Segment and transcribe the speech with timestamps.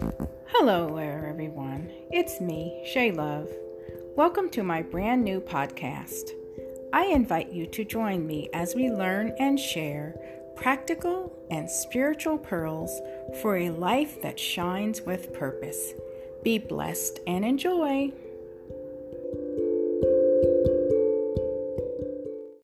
[0.00, 1.90] Hello there, everyone.
[2.10, 3.50] It's me, Shay Love.
[4.16, 6.30] Welcome to my brand new podcast.
[6.92, 10.14] I invite you to join me as we learn and share
[10.56, 13.00] practical and spiritual pearls
[13.42, 15.92] for a life that shines with purpose.
[16.44, 18.12] Be blessed and enjoy.